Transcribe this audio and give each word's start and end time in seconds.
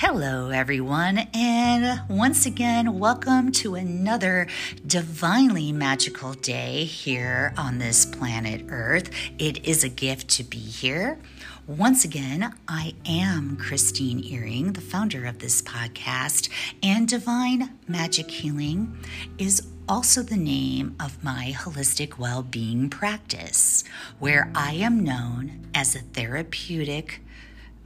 Hello, 0.00 0.50
everyone, 0.50 1.26
and 1.32 2.02
once 2.06 2.44
again, 2.44 2.98
welcome 2.98 3.50
to 3.52 3.76
another 3.76 4.46
divinely 4.86 5.72
magical 5.72 6.34
day 6.34 6.84
here 6.84 7.54
on 7.56 7.78
this 7.78 8.04
planet 8.04 8.66
Earth. 8.68 9.08
It 9.38 9.66
is 9.66 9.82
a 9.82 9.88
gift 9.88 10.28
to 10.32 10.44
be 10.44 10.58
here. 10.58 11.18
Once 11.66 12.04
again, 12.04 12.52
I 12.68 12.92
am 13.06 13.56
Christine 13.56 14.22
Earing, 14.22 14.74
the 14.74 14.82
founder 14.82 15.24
of 15.24 15.38
this 15.38 15.62
podcast, 15.62 16.50
and 16.82 17.08
Divine 17.08 17.78
Magic 17.88 18.30
Healing 18.30 18.98
is 19.38 19.66
also 19.88 20.22
the 20.22 20.36
name 20.36 20.94
of 21.00 21.24
my 21.24 21.54
holistic 21.56 22.18
well 22.18 22.42
being 22.42 22.90
practice, 22.90 23.82
where 24.18 24.52
I 24.54 24.72
am 24.72 25.02
known 25.02 25.68
as 25.74 25.96
a 25.96 26.00
therapeutic 26.00 27.22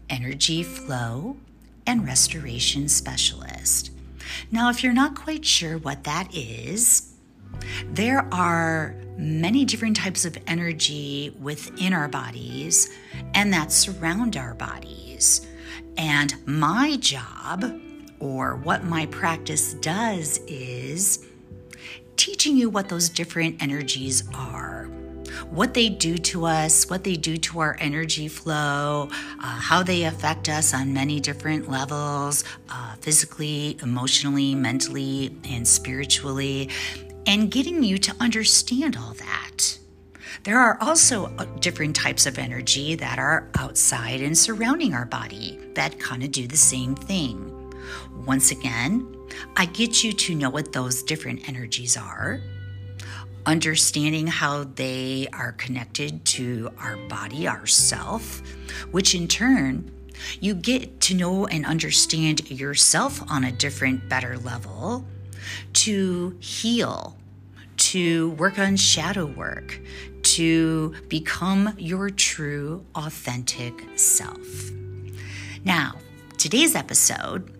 energy 0.08 0.64
flow 0.64 1.36
and 1.86 2.06
restoration 2.06 2.88
specialist. 2.88 3.90
Now, 4.50 4.70
if 4.70 4.82
you're 4.82 4.92
not 4.92 5.14
quite 5.14 5.44
sure 5.44 5.78
what 5.78 6.04
that 6.04 6.34
is, 6.34 7.12
there 7.84 8.26
are 8.32 8.94
many 9.16 9.64
different 9.64 9.96
types 9.96 10.24
of 10.24 10.36
energy 10.46 11.36
within 11.40 11.92
our 11.92 12.08
bodies 12.08 12.90
and 13.34 13.52
that 13.52 13.72
surround 13.72 14.36
our 14.36 14.54
bodies. 14.54 15.46
And 15.96 16.34
my 16.46 16.96
job, 16.96 17.80
or 18.18 18.56
what 18.56 18.84
my 18.84 19.06
practice 19.06 19.74
does, 19.74 20.38
is 20.46 21.26
teaching 22.16 22.56
you 22.56 22.70
what 22.70 22.88
those 22.88 23.08
different 23.08 23.62
energies 23.62 24.28
are 24.34 24.79
what 25.48 25.74
they 25.74 25.88
do 25.88 26.18
to 26.18 26.46
us, 26.46 26.88
what 26.90 27.04
they 27.04 27.16
do 27.16 27.36
to 27.36 27.60
our 27.60 27.76
energy 27.80 28.28
flow, 28.28 29.08
uh, 29.12 29.42
how 29.42 29.82
they 29.82 30.04
affect 30.04 30.48
us 30.48 30.74
on 30.74 30.92
many 30.92 31.20
different 31.20 31.70
levels 31.70 32.44
uh, 32.68 32.94
physically, 33.00 33.78
emotionally, 33.82 34.54
mentally, 34.54 35.34
and 35.48 35.66
spiritually, 35.66 36.68
and 37.26 37.50
getting 37.50 37.82
you 37.82 37.98
to 37.98 38.14
understand 38.20 38.96
all 38.96 39.14
that. 39.14 39.78
There 40.44 40.58
are 40.58 40.78
also 40.80 41.26
uh, 41.36 41.44
different 41.60 41.94
types 41.96 42.26
of 42.26 42.38
energy 42.38 42.94
that 42.94 43.18
are 43.18 43.48
outside 43.58 44.20
and 44.22 44.36
surrounding 44.36 44.94
our 44.94 45.04
body 45.04 45.58
that 45.74 45.98
kind 45.98 46.22
of 46.22 46.32
do 46.32 46.46
the 46.46 46.56
same 46.56 46.94
thing. 46.94 47.56
Once 48.26 48.50
again, 48.50 49.06
I 49.56 49.66
get 49.66 50.02
you 50.02 50.12
to 50.12 50.34
know 50.34 50.50
what 50.50 50.72
those 50.72 51.02
different 51.02 51.48
energies 51.48 51.96
are 51.96 52.40
understanding 53.46 54.26
how 54.26 54.64
they 54.64 55.28
are 55.32 55.52
connected 55.52 56.24
to 56.24 56.70
our 56.78 56.96
body, 57.08 57.46
our 57.46 57.66
self, 57.66 58.42
which 58.90 59.14
in 59.14 59.28
turn, 59.28 59.90
you 60.40 60.54
get 60.54 61.00
to 61.00 61.14
know 61.14 61.46
and 61.46 61.64
understand 61.64 62.50
yourself 62.50 63.22
on 63.30 63.44
a 63.44 63.52
different, 63.52 64.08
better 64.08 64.36
level 64.38 65.04
to 65.72 66.36
heal, 66.40 67.16
to 67.76 68.30
work 68.32 68.58
on 68.58 68.76
shadow 68.76 69.26
work, 69.26 69.80
to 70.22 70.94
become 71.08 71.74
your 71.78 72.10
true, 72.10 72.84
authentic 72.94 73.82
self. 73.96 74.70
Now, 75.64 75.94
today's 76.36 76.74
episode, 76.74 77.59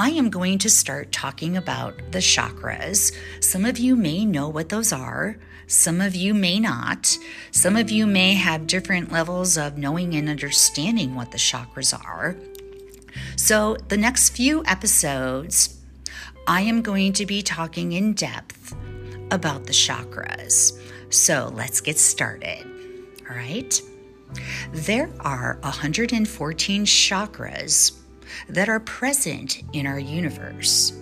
I 0.00 0.10
am 0.10 0.30
going 0.30 0.58
to 0.58 0.70
start 0.70 1.10
talking 1.10 1.56
about 1.56 2.12
the 2.12 2.20
chakras. 2.20 3.12
Some 3.40 3.64
of 3.64 3.78
you 3.78 3.96
may 3.96 4.24
know 4.24 4.48
what 4.48 4.68
those 4.68 4.92
are, 4.92 5.36
some 5.66 6.00
of 6.00 6.14
you 6.14 6.34
may 6.34 6.60
not. 6.60 7.18
Some 7.50 7.76
of 7.76 7.90
you 7.90 8.06
may 8.06 8.34
have 8.34 8.68
different 8.68 9.10
levels 9.10 9.58
of 9.58 9.76
knowing 9.76 10.14
and 10.14 10.28
understanding 10.28 11.16
what 11.16 11.32
the 11.32 11.36
chakras 11.36 11.92
are. 11.92 12.36
So, 13.34 13.76
the 13.88 13.96
next 13.96 14.30
few 14.30 14.64
episodes, 14.66 15.80
I 16.46 16.60
am 16.60 16.80
going 16.80 17.12
to 17.14 17.26
be 17.26 17.42
talking 17.42 17.90
in 17.90 18.12
depth 18.12 18.76
about 19.32 19.66
the 19.66 19.72
chakras. 19.72 20.80
So, 21.10 21.50
let's 21.54 21.80
get 21.80 21.98
started. 21.98 22.64
All 23.28 23.34
right. 23.36 23.82
There 24.72 25.10
are 25.18 25.58
114 25.62 26.84
chakras 26.84 27.97
that 28.48 28.68
are 28.68 28.80
present 28.80 29.62
in 29.72 29.86
our 29.86 29.98
universe. 29.98 30.92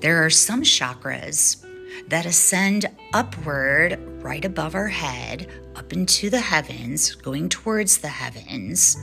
There 0.00 0.24
are 0.24 0.30
some 0.30 0.62
chakras 0.62 1.64
that 2.08 2.26
ascend 2.26 2.86
upward 3.12 3.98
right 4.22 4.44
above 4.44 4.74
our 4.74 4.88
head, 4.88 5.48
up 5.76 5.92
into 5.92 6.30
the 6.30 6.40
heavens, 6.40 7.14
going 7.14 7.48
towards 7.48 7.98
the 7.98 8.08
heavens. 8.08 8.96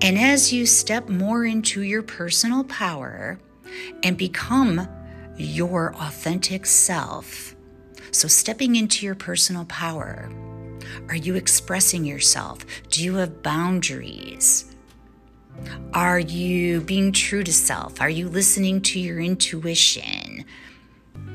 And 0.00 0.18
as 0.18 0.52
you 0.52 0.66
step 0.66 1.08
more 1.08 1.44
into 1.44 1.82
your 1.82 2.02
personal 2.02 2.64
power 2.64 3.38
and 4.02 4.16
become 4.16 4.88
your 5.36 5.94
authentic 5.96 6.66
self, 6.66 7.54
so 8.12 8.28
stepping 8.28 8.76
into 8.76 9.04
your 9.04 9.16
personal 9.16 9.64
power, 9.64 10.30
are 11.08 11.16
you 11.16 11.34
expressing 11.34 12.04
yourself? 12.04 12.64
Do 12.90 13.02
you 13.02 13.16
have 13.16 13.42
boundaries? 13.42 14.75
Are 15.92 16.18
you 16.18 16.80
being 16.80 17.12
true 17.12 17.42
to 17.42 17.52
self? 17.52 18.00
Are 18.00 18.10
you 18.10 18.28
listening 18.28 18.82
to 18.82 19.00
your 19.00 19.20
intuition? 19.20 20.44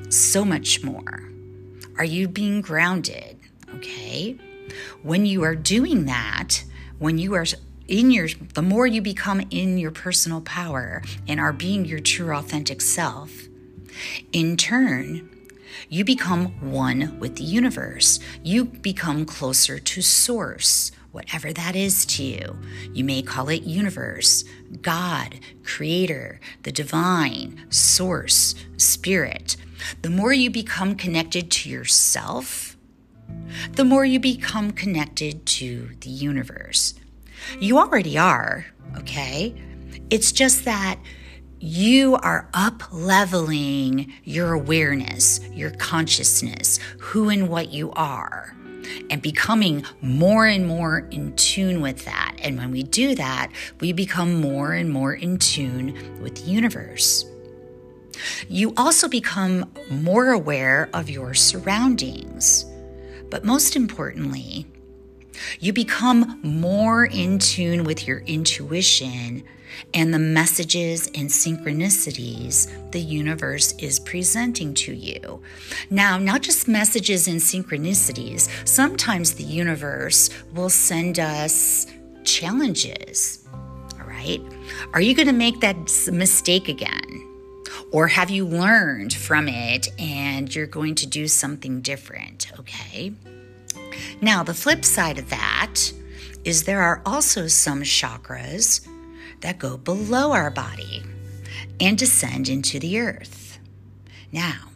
So 0.10 0.46
much 0.46 0.84
more. 0.84 1.24
Are 1.98 2.04
you 2.04 2.28
being 2.28 2.62
grounded? 2.62 3.40
Okay. 3.76 4.38
When 5.04 5.26
you 5.26 5.44
are 5.44 5.56
doing 5.56 6.06
that, 6.06 6.64
when 7.00 7.18
you 7.18 7.34
are 7.34 7.46
in 7.88 8.12
your, 8.12 8.30
the 8.54 8.62
more 8.62 8.88
you 8.88 9.02
become 9.02 9.42
in 9.50 9.78
your 9.78 9.92
personal 9.92 10.42
power 10.42 11.02
and 11.28 11.40
are 11.40 11.54
being 11.54 11.86
your 11.86 12.00
true 12.00 12.34
authentic 12.34 12.82
self, 12.82 13.32
in 14.32 14.58
turn, 14.58 15.30
you 15.90 16.06
become 16.06 16.72
one 16.72 17.20
with 17.20 17.36
the 17.36 17.44
universe. 17.44 18.20
You 18.44 18.66
become 18.66 19.26
closer 19.26 19.80
to 19.80 20.02
source 20.02 20.92
whatever 21.12 21.52
that 21.54 21.76
is 21.76 22.06
to 22.06 22.24
you. 22.24 22.58
You 22.94 23.04
may 23.04 23.22
call 23.22 23.50
it 23.50 23.64
universe, 23.64 24.44
God, 24.82 25.40
creator, 25.64 26.40
the 26.64 26.72
divine, 26.72 27.66
source, 27.70 28.56
spirit. 28.78 29.58
The 30.02 30.10
more 30.10 30.34
you 30.34 30.50
become 30.50 30.96
connected 30.96 31.52
to 31.52 31.70
yourself, 31.70 32.78
the 33.74 33.86
more 33.86 34.06
you 34.06 34.20
become 34.20 34.72
connected 34.72 35.46
to 35.46 35.90
the 36.02 36.10
universe. 36.10 36.94
You 37.60 37.78
already 37.78 38.18
are, 38.18 38.68
okay? 38.98 39.56
It's 40.10 40.32
just 40.32 40.66
that 40.66 41.00
you 41.60 42.16
are 42.16 42.50
up 42.54 42.84
leveling 42.92 44.14
your 44.24 44.54
awareness, 44.54 45.40
your 45.52 45.72
consciousness, 45.72 46.80
who 47.00 47.30
and 47.30 47.50
what 47.50 47.72
you 47.72 47.92
are 47.92 48.56
and 49.10 49.22
becoming 49.22 49.84
more 50.02 50.46
and 50.46 50.68
more 50.68 51.08
in 51.12 51.36
tune 51.36 51.82
with 51.82 52.06
that. 52.06 52.36
And 52.42 52.58
when 52.58 52.72
we 52.72 52.84
do 52.84 53.16
that, 53.16 53.52
we 53.80 53.94
become 53.94 54.42
more 54.42 54.74
and 54.74 54.90
more 54.90 55.14
in 55.14 55.38
tune 55.38 56.22
with 56.22 56.36
the 56.36 56.52
universe. 56.52 57.26
You 58.48 58.74
also 58.78 59.08
become 59.08 59.72
more 59.90 60.32
aware 60.32 60.90
of 60.94 61.10
your 61.10 61.34
surroundings. 61.34 62.66
But 63.30 63.46
most 63.46 63.76
importantly, 63.76 64.68
you 65.60 65.74
become 65.74 66.40
more 66.44 67.06
in 67.06 67.40
tune 67.40 67.84
with 67.84 68.08
your 68.08 68.20
intuition 68.20 69.44
and 69.94 70.14
the 70.14 70.20
messages 70.20 71.08
and 71.08 71.30
synchronicities 71.30 72.92
the 72.92 73.00
universe 73.00 73.74
is 73.80 74.00
presenting 74.00 74.74
to 74.74 74.94
you. 74.94 75.42
Now, 75.90 76.18
not 76.18 76.42
just 76.42 76.68
messages 76.68 77.28
and 77.28 77.40
synchronicities, 77.40 78.50
sometimes 78.68 79.34
the 79.34 79.44
universe 79.44 80.30
will 80.54 80.70
send 80.70 81.20
us 81.20 81.88
challenges. 82.24 83.48
All 83.54 84.08
right? 84.08 84.42
Are 84.94 85.02
you 85.02 85.16
going 85.16 85.28
to 85.28 85.34
make 85.34 85.60
that 85.62 85.76
mistake 86.12 86.68
again? 86.68 87.28
Or 87.92 88.08
have 88.08 88.30
you 88.30 88.46
learned 88.46 89.14
from 89.14 89.48
it 89.50 89.90
and 90.00 90.54
you're 90.54 90.68
going 90.68 90.96
to 90.96 91.08
do 91.08 91.28
something 91.28 91.82
different? 91.82 92.48
Okay. 92.60 93.14
Now, 94.22 94.44
the 94.44 94.54
flip 94.54 94.86
side 94.86 95.18
of 95.18 95.30
that 95.30 95.92
is 96.44 96.64
there 96.64 96.82
are 96.82 97.02
also 97.06 97.48
some 97.48 97.84
chakras 97.84 98.88
that 99.42 99.60
go 99.60 99.78
below 99.78 100.32
our 100.32 100.52
body 100.52 101.04
and 101.80 101.98
descend 101.98 102.50
into 102.50 102.80
the 102.80 103.00
earth. 103.00 103.60
Now, 104.32 104.70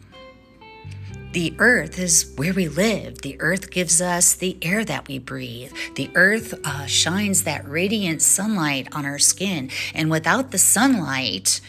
the 1.32 1.54
earth 1.58 1.98
is 1.98 2.32
where 2.36 2.54
we 2.54 2.66
live. 2.66 3.20
The 3.20 3.38
earth 3.40 3.70
gives 3.70 4.00
us 4.00 4.34
the 4.34 4.56
air 4.62 4.84
that 4.86 5.06
we 5.06 5.18
breathe. 5.18 5.70
The 5.94 6.10
earth 6.14 6.54
uh, 6.64 6.86
shines 6.86 7.44
that 7.44 7.68
radiant 7.68 8.22
sunlight 8.22 8.88
on 8.92 9.04
our 9.04 9.18
skin. 9.18 9.70
And 9.94 10.10
without 10.10 10.50
the 10.50 10.58
sunlight 10.58 11.60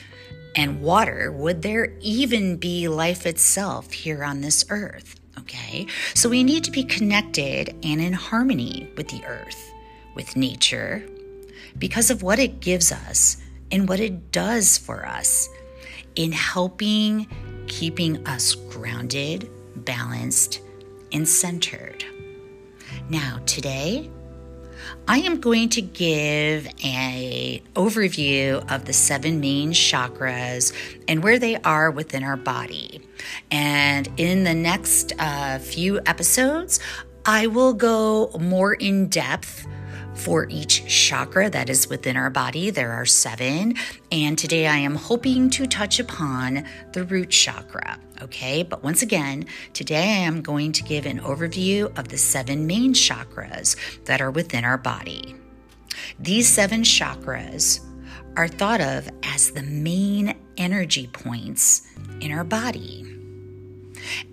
and 0.55 0.81
water, 0.81 1.31
would 1.31 1.63
there 1.63 1.93
even 1.99 2.55
be 2.55 2.87
life 2.87 3.25
itself 3.25 3.91
here 3.91 4.23
on 4.23 4.39
this 4.39 4.63
earth? 4.69 5.19
Okay, 5.47 5.87
so 6.13 6.27
we 6.27 6.43
need 6.43 6.65
to 6.65 6.71
be 6.71 6.83
connected 6.83 7.73
and 7.81 8.01
in 8.01 8.11
harmony 8.11 8.91
with 8.97 9.07
the 9.07 9.23
earth, 9.23 9.71
with 10.13 10.35
nature, 10.35 11.07
because 11.77 12.11
of 12.11 12.21
what 12.21 12.37
it 12.37 12.59
gives 12.59 12.91
us 12.91 13.37
and 13.71 13.87
what 13.87 14.01
it 14.01 14.33
does 14.33 14.77
for 14.77 15.05
us 15.05 15.47
in 16.17 16.33
helping 16.33 17.27
keeping 17.67 18.27
us 18.27 18.55
grounded, 18.55 19.49
balanced, 19.77 20.59
and 21.13 21.25
centered. 21.25 22.03
Now, 23.09 23.39
today, 23.45 24.09
I 25.07 25.19
am 25.19 25.39
going 25.39 25.69
to 25.69 25.81
give 25.81 26.67
an 26.83 27.59
overview 27.75 28.69
of 28.71 28.85
the 28.85 28.93
seven 28.93 29.39
main 29.39 29.71
chakras 29.71 30.73
and 31.07 31.23
where 31.23 31.39
they 31.39 31.57
are 31.57 31.91
within 31.91 32.23
our 32.23 32.37
body. 32.37 33.01
And 33.51 34.09
in 34.17 34.43
the 34.43 34.53
next 34.53 35.13
uh, 35.19 35.59
few 35.59 35.99
episodes, 36.05 36.79
I 37.25 37.47
will 37.47 37.73
go 37.73 38.31
more 38.39 38.73
in 38.73 39.07
depth 39.07 39.67
for 40.17 40.47
each 40.49 40.85
chakra 40.87 41.49
that 41.49 41.69
is 41.69 41.87
within 41.87 42.17
our 42.17 42.29
body. 42.29 42.69
There 42.69 42.91
are 42.91 43.05
seven. 43.05 43.75
And 44.11 44.37
today 44.37 44.67
I 44.67 44.77
am 44.77 44.95
hoping 44.95 45.49
to 45.51 45.67
touch 45.67 45.99
upon 45.99 46.65
the 46.93 47.03
root 47.03 47.29
chakra. 47.29 47.99
Okay, 48.21 48.63
but 48.63 48.83
once 48.83 49.03
again, 49.03 49.45
today 49.73 50.15
I 50.15 50.25
am 50.25 50.41
going 50.41 50.71
to 50.73 50.83
give 50.83 51.05
an 51.05 51.19
overview 51.19 51.97
of 51.97 52.07
the 52.07 52.17
seven 52.17 52.65
main 52.65 52.93
chakras 52.93 53.75
that 54.05 54.21
are 54.21 54.31
within 54.31 54.65
our 54.65 54.77
body. 54.77 55.35
These 56.19 56.47
seven 56.47 56.81
chakras 56.81 57.79
are 58.35 58.47
thought 58.47 58.81
of 58.81 59.09
as 59.23 59.51
the 59.51 59.63
main 59.63 60.35
energy 60.57 61.07
points 61.07 61.87
in 62.21 62.31
our 62.31 62.43
body. 62.43 63.05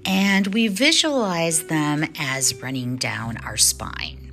And 0.05 0.47
we 0.49 0.69
visualize 0.69 1.65
them 1.67 2.07
as 2.19 2.55
running 2.63 2.97
down 2.97 3.37
our 3.39 3.57
spine. 3.57 4.24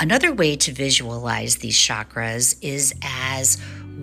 Another 0.00 0.32
way 0.32 0.56
to 0.56 0.72
visualize 0.72 1.56
these 1.56 1.76
chakras 1.76 2.56
is 2.60 2.94
as 3.02 3.58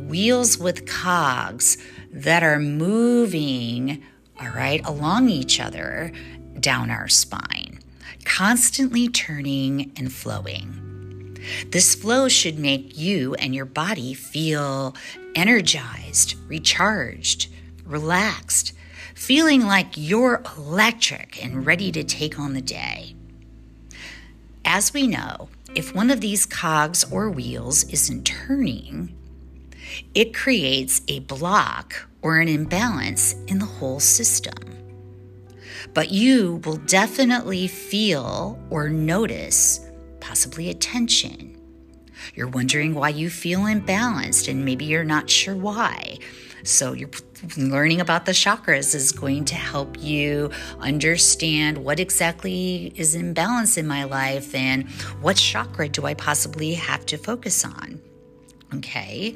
wheels 0.07 0.57
with 0.57 0.85
cogs 0.85 1.77
that 2.11 2.43
are 2.43 2.59
moving, 2.59 4.03
all 4.39 4.49
right, 4.49 4.85
along 4.85 5.29
each 5.29 5.59
other 5.59 6.11
down 6.59 6.89
our 6.89 7.07
spine, 7.07 7.79
constantly 8.25 9.07
turning 9.07 9.91
and 9.97 10.11
flowing. 10.11 11.37
This 11.69 11.95
flow 11.95 12.27
should 12.27 12.59
make 12.59 12.97
you 12.97 13.33
and 13.35 13.55
your 13.55 13.65
body 13.65 14.13
feel 14.13 14.95
energized, 15.35 16.35
recharged, 16.47 17.47
relaxed, 17.85 18.73
feeling 19.15 19.65
like 19.65 19.93
you're 19.95 20.43
electric 20.57 21.43
and 21.43 21.65
ready 21.65 21.91
to 21.91 22.03
take 22.03 22.39
on 22.39 22.53
the 22.53 22.61
day. 22.61 23.15
As 24.65 24.93
we 24.93 25.07
know, 25.07 25.49
if 25.75 25.95
one 25.95 26.11
of 26.11 26.21
these 26.21 26.45
cogs 26.45 27.03
or 27.11 27.29
wheels 27.29 27.83
isn't 27.85 28.25
turning, 28.25 29.15
it 30.13 30.33
creates 30.33 31.01
a 31.07 31.19
block 31.19 32.07
or 32.21 32.39
an 32.39 32.47
imbalance 32.47 33.33
in 33.47 33.59
the 33.59 33.65
whole 33.65 33.99
system. 33.99 34.53
But 35.93 36.11
you 36.11 36.61
will 36.63 36.77
definitely 36.77 37.67
feel 37.67 38.59
or 38.69 38.89
notice 38.89 39.79
possibly 40.19 40.69
a 40.69 40.73
tension. 40.73 41.57
You're 42.35 42.47
wondering 42.47 42.93
why 42.93 43.09
you 43.09 43.29
feel 43.29 43.61
imbalanced 43.61 44.47
and 44.47 44.63
maybe 44.63 44.85
you're 44.85 45.03
not 45.03 45.29
sure 45.29 45.55
why. 45.55 46.19
So 46.63 46.93
you're 46.93 47.09
learning 47.57 48.01
about 48.01 48.25
the 48.25 48.31
chakras 48.31 48.93
is 48.93 49.11
going 49.11 49.45
to 49.45 49.55
help 49.55 50.01
you 50.01 50.51
understand 50.79 51.77
what 51.77 51.99
exactly 51.99 52.93
is 52.95 53.15
in 53.15 53.33
balance 53.33 53.77
in 53.77 53.87
my 53.87 54.03
life 54.03 54.53
and 54.53 54.87
what 55.21 55.37
chakra 55.37 55.89
do 55.89 56.05
I 56.05 56.13
possibly 56.13 56.73
have 56.73 57.05
to 57.07 57.17
focus 57.17 57.65
on. 57.65 58.01
Okay, 58.73 59.35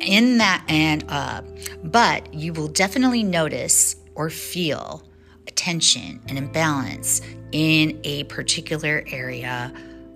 in 0.00 0.38
that, 0.38 0.64
and 0.66 1.04
uh, 1.08 1.42
but 1.84 2.34
you 2.34 2.52
will 2.52 2.66
definitely 2.66 3.22
notice 3.22 3.94
or 4.16 4.28
feel 4.28 5.04
a 5.46 5.50
tension, 5.52 6.20
an 6.28 6.36
imbalance 6.36 7.20
in 7.52 8.00
a 8.02 8.24
particular 8.24 9.04
area 9.06 9.72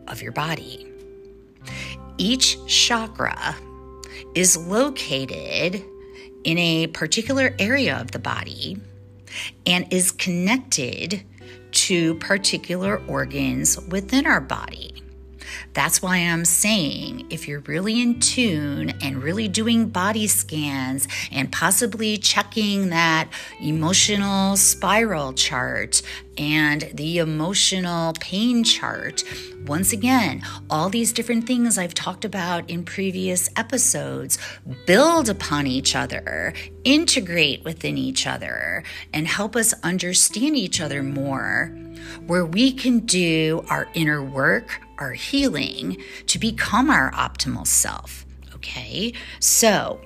of 0.08 0.20
your 0.20 0.32
body. 0.32 0.92
Each 2.18 2.56
chakra 2.66 3.54
is 4.34 4.56
located 4.56 5.84
in 6.46 6.58
a 6.58 6.86
particular 6.86 7.54
area 7.58 8.00
of 8.00 8.12
the 8.12 8.20
body 8.20 8.80
and 9.66 9.92
is 9.92 10.12
connected 10.12 11.22
to 11.72 12.14
particular 12.14 13.04
organs 13.08 13.78
within 13.88 14.26
our 14.26 14.40
body. 14.40 15.02
That's 15.72 16.02
why 16.02 16.18
I'm 16.18 16.44
saying 16.44 17.26
if 17.30 17.46
you're 17.46 17.60
really 17.60 18.00
in 18.00 18.20
tune 18.20 18.90
and 19.00 19.22
really 19.22 19.48
doing 19.48 19.88
body 19.88 20.26
scans 20.26 21.08
and 21.30 21.50
possibly 21.52 22.16
checking 22.16 22.90
that 22.90 23.28
emotional 23.60 24.56
spiral 24.56 25.32
chart 25.32 26.02
and 26.38 26.90
the 26.94 27.18
emotional 27.18 28.12
pain 28.20 28.62
chart, 28.62 29.24
once 29.66 29.92
again, 29.92 30.42
all 30.70 30.88
these 30.88 31.12
different 31.12 31.46
things 31.46 31.76
I've 31.76 31.94
talked 31.94 32.24
about 32.24 32.70
in 32.70 32.84
previous 32.84 33.48
episodes 33.56 34.38
build 34.86 35.28
upon 35.28 35.66
each 35.66 35.96
other, 35.96 36.52
integrate 36.84 37.64
within 37.64 37.98
each 37.98 38.26
other, 38.26 38.84
and 39.12 39.26
help 39.26 39.56
us 39.56 39.74
understand 39.82 40.56
each 40.56 40.80
other 40.80 41.02
more, 41.02 41.76
where 42.26 42.46
we 42.46 42.72
can 42.72 43.00
do 43.00 43.64
our 43.68 43.88
inner 43.94 44.22
work, 44.22 44.80
our 44.98 45.12
healing 45.12 46.02
to 46.26 46.38
become 46.38 46.90
our 46.90 47.10
optimal 47.12 47.66
self. 47.66 48.24
Okay, 48.54 49.12
so 49.40 50.00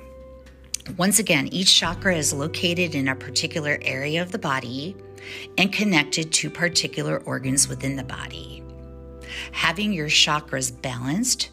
once 0.96 1.18
again, 1.18 1.48
each 1.52 1.74
chakra 1.74 2.16
is 2.16 2.32
located 2.32 2.94
in 2.94 3.08
a 3.08 3.14
particular 3.14 3.78
area 3.82 4.22
of 4.22 4.32
the 4.32 4.38
body 4.38 4.96
and 5.58 5.72
connected 5.72 6.32
to 6.32 6.50
particular 6.50 7.18
organs 7.18 7.68
within 7.68 7.96
the 7.96 8.04
body. 8.04 8.62
Having 9.52 9.92
your 9.92 10.08
chakras 10.08 10.70
balanced, 10.82 11.50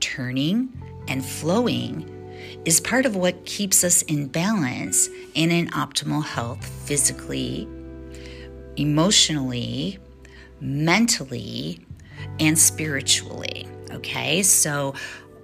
turning, 0.00 0.72
and 1.08 1.24
flowing 1.24 2.16
is 2.64 2.80
part 2.80 3.06
of 3.06 3.16
what 3.16 3.44
keeps 3.46 3.84
us 3.84 4.02
in 4.02 4.26
balance 4.26 5.08
and 5.36 5.52
in 5.52 5.68
optimal 5.68 6.24
health 6.24 6.64
physically, 6.86 7.68
emotionally, 8.76 9.98
mentally, 10.60 11.84
and 12.38 12.58
spiritually. 12.58 13.68
Okay, 13.90 14.42
so 14.42 14.94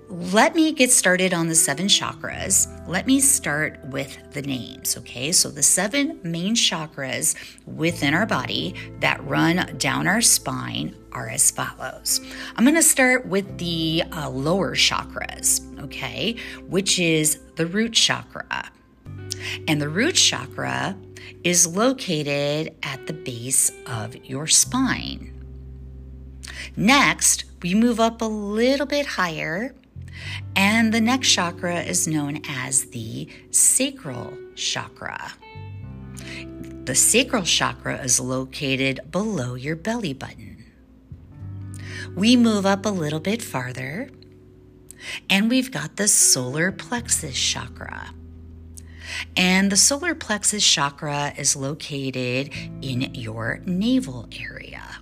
let 0.08 0.54
me 0.54 0.72
get 0.72 0.92
started 0.92 1.34
on 1.34 1.48
the 1.48 1.54
seven 1.56 1.86
chakras. 1.86 2.68
Let 2.86 3.08
me 3.08 3.18
start 3.18 3.80
with 3.86 4.16
the 4.32 4.42
names, 4.42 4.96
okay? 4.98 5.32
So, 5.32 5.50
the 5.50 5.64
seven 5.64 6.20
main 6.22 6.54
chakras 6.54 7.34
within 7.66 8.14
our 8.14 8.26
body 8.26 8.76
that 9.00 9.24
run 9.26 9.76
down 9.78 10.06
our 10.06 10.20
spine 10.20 10.94
are 11.10 11.28
as 11.28 11.50
follows. 11.50 12.20
I'm 12.54 12.64
gonna 12.64 12.82
start 12.82 13.26
with 13.26 13.58
the 13.58 14.04
uh, 14.12 14.30
lower 14.30 14.76
chakras, 14.76 15.60
okay, 15.80 16.36
which 16.68 17.00
is 17.00 17.40
the 17.56 17.66
root 17.66 17.92
chakra. 17.92 18.70
And 19.66 19.80
the 19.82 19.88
root 19.88 20.14
chakra 20.14 20.96
is 21.42 21.66
located 21.66 22.74
at 22.84 23.08
the 23.08 23.12
base 23.12 23.72
of 23.86 24.14
your 24.24 24.46
spine. 24.46 25.35
Next, 26.74 27.44
we 27.62 27.74
move 27.74 28.00
up 28.00 28.22
a 28.22 28.26
little 28.26 28.86
bit 28.86 29.06
higher 29.06 29.74
and 30.54 30.92
the 30.92 31.00
next 31.00 31.28
chakra 31.30 31.80
is 31.80 32.08
known 32.08 32.40
as 32.48 32.86
the 32.86 33.28
sacral 33.50 34.36
chakra. 34.54 35.32
The 36.84 36.94
sacral 36.94 37.42
chakra 37.42 38.02
is 38.02 38.20
located 38.20 39.00
below 39.10 39.54
your 39.54 39.76
belly 39.76 40.12
button. 40.12 40.64
We 42.14 42.36
move 42.36 42.64
up 42.64 42.86
a 42.86 42.90
little 42.90 43.20
bit 43.20 43.42
farther, 43.42 44.08
and 45.28 45.50
we've 45.50 45.70
got 45.70 45.96
the 45.96 46.08
solar 46.08 46.72
plexus 46.72 47.36
chakra. 47.36 48.10
And 49.36 49.70
the 49.70 49.76
solar 49.76 50.14
plexus 50.14 50.66
chakra 50.66 51.32
is 51.36 51.56
located 51.56 52.50
in 52.80 53.14
your 53.14 53.60
navel 53.66 54.28
area. 54.40 54.95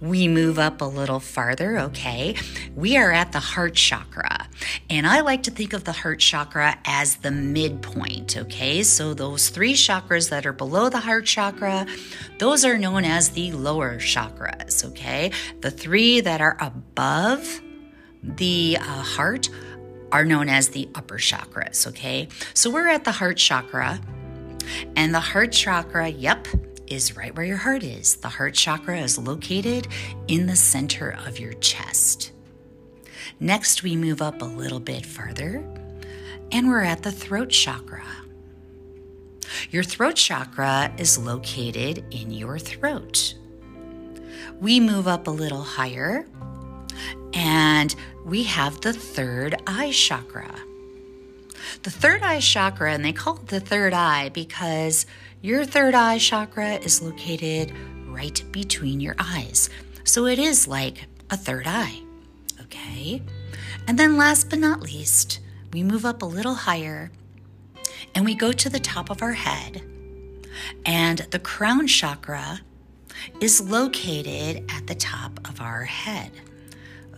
We 0.00 0.28
move 0.28 0.58
up 0.58 0.80
a 0.80 0.84
little 0.84 1.18
farther, 1.18 1.78
okay? 1.80 2.36
We 2.76 2.96
are 2.96 3.10
at 3.10 3.32
the 3.32 3.40
heart 3.40 3.74
chakra. 3.74 4.46
And 4.88 5.06
I 5.06 5.20
like 5.20 5.42
to 5.44 5.50
think 5.50 5.72
of 5.72 5.84
the 5.84 5.92
heart 5.92 6.20
chakra 6.20 6.78
as 6.84 7.16
the 7.16 7.30
midpoint, 7.30 8.36
okay? 8.36 8.82
So 8.84 9.12
those 9.14 9.48
three 9.48 9.74
chakras 9.74 10.30
that 10.30 10.46
are 10.46 10.52
below 10.52 10.88
the 10.88 11.00
heart 11.00 11.26
chakra, 11.26 11.86
those 12.38 12.64
are 12.64 12.78
known 12.78 13.04
as 13.04 13.30
the 13.30 13.52
lower 13.52 13.96
chakras, 13.96 14.84
okay? 14.84 15.32
The 15.60 15.70
three 15.70 16.20
that 16.20 16.40
are 16.40 16.56
above 16.60 17.60
the 18.22 18.78
uh, 18.80 18.82
heart 18.82 19.48
are 20.12 20.24
known 20.24 20.48
as 20.48 20.70
the 20.70 20.88
upper 20.94 21.18
chakras, 21.18 21.86
okay? 21.88 22.28
So 22.54 22.70
we're 22.70 22.88
at 22.88 23.04
the 23.04 23.12
heart 23.12 23.36
chakra. 23.36 24.00
And 24.96 25.14
the 25.14 25.20
heart 25.20 25.52
chakra, 25.52 26.08
yep, 26.08 26.46
is 26.92 27.16
right 27.16 27.34
where 27.34 27.46
your 27.46 27.56
heart 27.58 27.82
is. 27.82 28.16
The 28.16 28.28
heart 28.28 28.54
chakra 28.54 28.98
is 28.98 29.18
located 29.18 29.88
in 30.26 30.46
the 30.46 30.56
center 30.56 31.16
of 31.26 31.38
your 31.38 31.52
chest. 31.54 32.32
Next, 33.40 33.82
we 33.82 33.96
move 33.96 34.20
up 34.20 34.42
a 34.42 34.46
little 34.46 34.80
bit 34.80 35.06
further 35.06 35.64
and 36.50 36.68
we're 36.68 36.82
at 36.82 37.02
the 37.02 37.12
throat 37.12 37.50
chakra. 37.50 38.04
Your 39.70 39.82
throat 39.82 40.16
chakra 40.16 40.92
is 40.98 41.18
located 41.18 42.04
in 42.10 42.30
your 42.30 42.58
throat. 42.58 43.34
We 44.60 44.80
move 44.80 45.06
up 45.06 45.26
a 45.26 45.30
little 45.30 45.62
higher 45.62 46.26
and 47.32 47.94
we 48.24 48.44
have 48.44 48.80
the 48.80 48.92
third 48.92 49.56
eye 49.66 49.92
chakra. 49.92 50.54
The 51.82 51.90
third 51.90 52.22
eye 52.22 52.40
chakra, 52.40 52.92
and 52.92 53.04
they 53.04 53.12
call 53.12 53.36
it 53.36 53.46
the 53.48 53.60
third 53.60 53.92
eye 53.92 54.30
because 54.30 55.06
your 55.40 55.64
third 55.64 55.94
eye 55.94 56.18
chakra 56.18 56.74
is 56.76 57.00
located 57.00 57.72
right 58.06 58.42
between 58.50 59.00
your 59.00 59.14
eyes. 59.18 59.70
So 60.04 60.26
it 60.26 60.38
is 60.38 60.66
like 60.66 61.06
a 61.30 61.36
third 61.36 61.66
eye. 61.66 62.00
Okay? 62.62 63.22
And 63.86 63.98
then 63.98 64.16
last 64.16 64.50
but 64.50 64.58
not 64.58 64.82
least, 64.82 65.40
we 65.72 65.82
move 65.82 66.04
up 66.04 66.22
a 66.22 66.26
little 66.26 66.54
higher 66.54 67.10
and 68.14 68.24
we 68.24 68.34
go 68.34 68.52
to 68.52 68.68
the 68.68 68.80
top 68.80 69.10
of 69.10 69.22
our 69.22 69.32
head. 69.32 69.82
And 70.84 71.18
the 71.30 71.38
crown 71.38 71.86
chakra 71.86 72.60
is 73.40 73.60
located 73.60 74.64
at 74.70 74.86
the 74.86 74.94
top 74.94 75.48
of 75.48 75.60
our 75.60 75.84
head. 75.84 76.32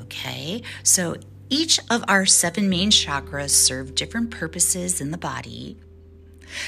Okay, 0.03 0.63
so 0.83 1.17
each 1.49 1.81
of 1.91 2.05
our 2.09 2.27
seven 2.27 2.69
main 2.69 2.91
chakras 2.91 3.51
serve 3.51 3.95
different 3.95 4.31
purposes 4.31 5.01
in 5.01 5.11
the 5.11 5.19
body. 5.19 5.77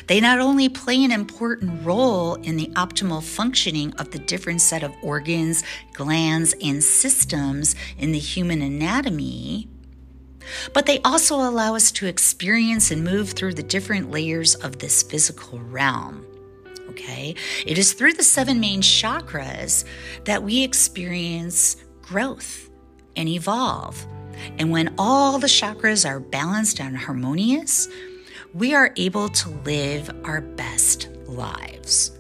They 0.06 0.20
not 0.20 0.38
only 0.38 0.68
play 0.68 1.02
an 1.04 1.12
important 1.12 1.84
role 1.84 2.34
in 2.36 2.56
the 2.56 2.68
optimal 2.74 3.22
functioning 3.22 3.92
of 3.94 4.10
the 4.10 4.18
different 4.18 4.60
set 4.60 4.82
of 4.82 4.94
organs, 5.02 5.62
glands, 5.92 6.54
and 6.62 6.82
systems 6.82 7.74
in 7.98 8.12
the 8.12 8.18
human 8.18 8.62
anatomy, 8.62 9.68
but 10.72 10.86
they 10.86 11.00
also 11.00 11.36
allow 11.36 11.74
us 11.74 11.90
to 11.92 12.06
experience 12.06 12.90
and 12.90 13.04
move 13.04 13.30
through 13.30 13.54
the 13.54 13.62
different 13.62 14.10
layers 14.10 14.54
of 14.56 14.78
this 14.78 15.02
physical 15.02 15.58
realm. 15.60 16.26
Okay? 16.90 17.34
It 17.66 17.78
is 17.78 17.92
through 17.92 18.14
the 18.14 18.22
seven 18.22 18.60
main 18.60 18.82
chakras 18.82 19.84
that 20.24 20.42
we 20.42 20.62
experience 20.62 21.76
growth 22.02 22.68
and 23.16 23.28
evolve. 23.28 24.04
And 24.58 24.70
when 24.70 24.94
all 24.98 25.38
the 25.38 25.46
chakras 25.46 26.08
are 26.08 26.20
balanced 26.20 26.80
and 26.80 26.96
harmonious, 26.96 27.88
we 28.54 28.74
are 28.74 28.92
able 28.96 29.28
to 29.30 29.48
live 29.64 30.10
our 30.24 30.40
best 30.40 31.08
lives. 31.26 32.12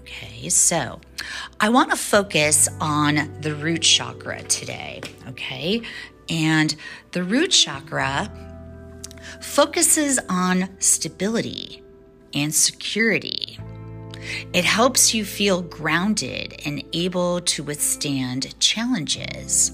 Okay, 0.00 0.48
so 0.48 1.00
I 1.60 1.68
want 1.68 1.90
to 1.90 1.96
focus 1.96 2.68
on 2.80 3.40
the 3.40 3.54
root 3.54 3.82
chakra 3.82 4.42
today. 4.44 5.02
Okay, 5.28 5.82
and 6.28 6.74
the 7.12 7.22
root 7.22 7.50
chakra 7.50 8.30
focuses 9.42 10.18
on 10.28 10.70
stability 10.80 11.82
and 12.32 12.54
security. 12.54 13.58
It 14.54 14.64
helps 14.64 15.12
you 15.12 15.24
feel 15.24 15.60
grounded 15.60 16.62
and 16.64 16.82
able 16.94 17.42
to 17.42 17.62
withstand 17.62 18.58
challenges. 18.58 19.70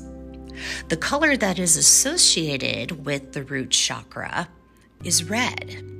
The 0.88 0.96
color 0.96 1.36
that 1.36 1.60
is 1.60 1.76
associated 1.76 3.06
with 3.06 3.32
the 3.32 3.44
root 3.44 3.70
chakra 3.70 4.48
is 5.04 5.24
red. 5.24 5.99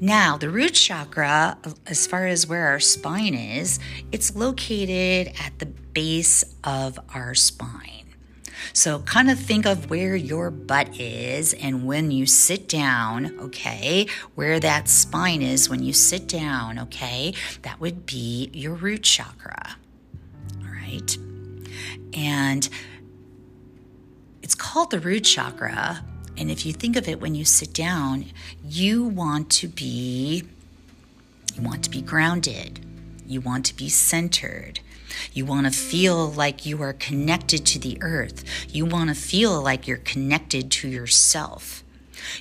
Now, 0.00 0.36
the 0.36 0.50
root 0.50 0.74
chakra, 0.74 1.58
as 1.86 2.06
far 2.06 2.26
as 2.26 2.46
where 2.46 2.68
our 2.68 2.80
spine 2.80 3.34
is, 3.34 3.78
it's 4.12 4.34
located 4.34 5.32
at 5.44 5.58
the 5.58 5.66
base 5.66 6.44
of 6.64 6.98
our 7.14 7.34
spine. 7.34 7.98
So, 8.72 9.00
kind 9.00 9.30
of 9.30 9.38
think 9.38 9.66
of 9.66 9.90
where 9.90 10.14
your 10.14 10.50
butt 10.50 10.98
is 11.00 11.54
and 11.54 11.86
when 11.86 12.10
you 12.10 12.26
sit 12.26 12.68
down, 12.68 13.38
okay, 13.40 14.06
where 14.34 14.60
that 14.60 14.88
spine 14.88 15.42
is 15.42 15.68
when 15.70 15.82
you 15.82 15.92
sit 15.92 16.28
down, 16.28 16.78
okay, 16.78 17.34
that 17.62 17.80
would 17.80 18.06
be 18.06 18.50
your 18.52 18.74
root 18.74 19.02
chakra. 19.02 19.76
All 20.60 20.70
right. 20.70 21.16
And 22.14 22.68
it's 24.42 24.54
called 24.54 24.90
the 24.90 25.00
root 25.00 25.24
chakra. 25.24 26.04
And 26.38 26.50
if 26.50 26.64
you 26.64 26.72
think 26.72 26.96
of 26.96 27.08
it 27.08 27.20
when 27.20 27.34
you 27.34 27.44
sit 27.44 27.74
down, 27.74 28.26
you 28.64 29.04
want 29.04 29.50
to 29.50 29.68
be 29.68 30.44
you 31.54 31.62
want 31.62 31.82
to 31.84 31.90
be 31.90 32.00
grounded. 32.00 32.78
You 33.26 33.40
want 33.40 33.66
to 33.66 33.76
be 33.76 33.88
centered. 33.88 34.78
You 35.32 35.44
want 35.44 35.66
to 35.66 35.72
feel 35.72 36.30
like 36.30 36.64
you 36.64 36.80
are 36.82 36.92
connected 36.92 37.66
to 37.66 37.78
the 37.80 37.98
earth. 38.00 38.44
You 38.68 38.86
want 38.86 39.08
to 39.08 39.16
feel 39.16 39.60
like 39.60 39.88
you're 39.88 39.96
connected 39.96 40.70
to 40.72 40.88
yourself. 40.88 41.82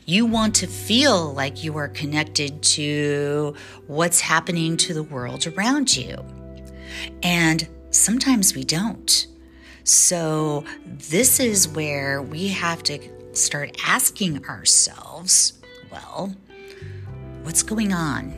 You 0.05 0.25
want 0.25 0.55
to 0.55 0.67
feel 0.67 1.33
like 1.33 1.63
you 1.63 1.77
are 1.77 1.87
connected 1.87 2.61
to 2.63 3.55
what's 3.87 4.21
happening 4.21 4.77
to 4.77 4.93
the 4.93 5.03
world 5.03 5.47
around 5.47 5.95
you. 5.95 6.23
And 7.23 7.67
sometimes 7.89 8.53
we 8.53 8.63
don't. 8.63 9.27
So, 9.83 10.65
this 10.85 11.39
is 11.39 11.67
where 11.69 12.21
we 12.21 12.49
have 12.49 12.83
to 12.83 12.99
start 13.37 13.77
asking 13.85 14.45
ourselves 14.45 15.53
well, 15.91 16.35
what's 17.43 17.63
going 17.63 17.93
on? 17.93 18.31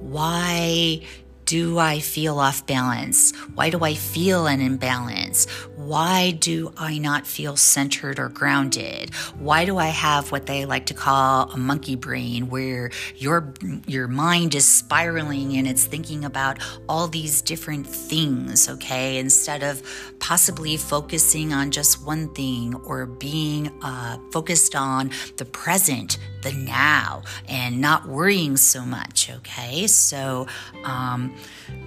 Why 0.00 1.02
do 1.48 1.78
I 1.78 2.00
feel 2.00 2.38
off 2.38 2.66
balance? 2.66 3.34
Why 3.54 3.70
do 3.70 3.82
I 3.82 3.94
feel 3.94 4.46
an 4.46 4.60
imbalance? 4.60 5.46
Why 5.76 6.32
do 6.32 6.74
I 6.76 6.98
not 6.98 7.26
feel 7.26 7.56
centered 7.56 8.18
or 8.18 8.28
grounded? 8.28 9.14
Why 9.38 9.64
do 9.64 9.78
I 9.78 9.86
have 9.86 10.30
what 10.30 10.44
they 10.44 10.66
like 10.66 10.84
to 10.86 10.94
call 10.94 11.50
a 11.50 11.56
monkey 11.56 11.96
brain 11.96 12.50
where 12.50 12.90
your 13.16 13.54
your 13.86 14.08
mind 14.08 14.54
is 14.54 14.66
spiraling 14.66 15.56
and 15.56 15.66
it's 15.66 15.86
thinking 15.86 16.26
about 16.26 16.58
all 16.86 17.08
these 17.08 17.40
different 17.40 17.86
things, 17.86 18.68
okay? 18.68 19.16
Instead 19.16 19.62
of 19.62 19.82
possibly 20.18 20.76
focusing 20.76 21.54
on 21.54 21.70
just 21.70 22.04
one 22.04 22.28
thing 22.34 22.74
or 22.74 23.06
being 23.06 23.68
uh, 23.82 24.18
focused 24.32 24.74
on 24.74 25.10
the 25.38 25.46
present, 25.46 26.18
the 26.42 26.52
now, 26.52 27.22
and 27.48 27.80
not 27.80 28.06
worrying 28.06 28.58
so 28.58 28.84
much, 28.84 29.30
okay? 29.30 29.86
So, 29.86 30.46
um, 30.84 31.34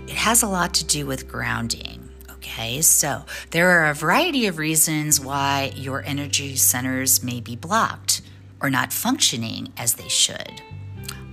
it 0.07 0.15
has 0.15 0.43
a 0.43 0.47
lot 0.47 0.73
to 0.75 0.85
do 0.85 1.05
with 1.05 1.27
grounding. 1.27 2.09
Okay, 2.31 2.81
so 2.81 3.25
there 3.51 3.69
are 3.69 3.89
a 3.89 3.93
variety 3.93 4.45
of 4.47 4.57
reasons 4.57 5.19
why 5.19 5.71
your 5.75 6.03
energy 6.03 6.55
centers 6.55 7.23
may 7.23 7.39
be 7.39 7.55
blocked 7.55 8.21
or 8.61 8.69
not 8.69 8.91
functioning 8.91 9.71
as 9.77 9.93
they 9.93 10.09
should. 10.09 10.61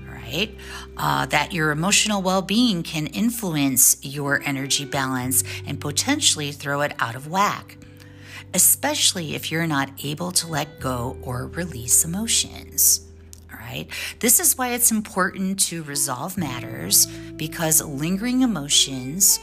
Right? 0.06 0.54
Uh, 0.96 1.26
that 1.26 1.52
your 1.52 1.70
emotional 1.70 2.22
well 2.22 2.42
being 2.42 2.82
can 2.82 3.06
influence 3.08 3.96
your 4.02 4.42
energy 4.44 4.84
balance 4.84 5.42
and 5.66 5.80
potentially 5.80 6.52
throw 6.52 6.82
it 6.82 6.92
out 6.98 7.14
of 7.16 7.26
whack, 7.26 7.78
especially 8.54 9.34
if 9.34 9.50
you're 9.50 9.66
not 9.66 9.90
able 10.04 10.30
to 10.32 10.46
let 10.46 10.78
go 10.78 11.16
or 11.22 11.46
release 11.46 12.04
emotions 12.04 13.07
right? 13.68 13.88
This 14.20 14.40
is 14.40 14.56
why 14.56 14.68
it's 14.70 14.90
important 14.90 15.58
to 15.68 15.82
resolve 15.82 16.38
matters 16.38 17.06
because 17.36 17.82
lingering 17.82 18.42
emotions 18.42 19.40